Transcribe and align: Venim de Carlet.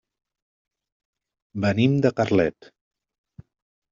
Venim 1.67 1.99
de 2.07 2.13
Carlet. 2.21 2.71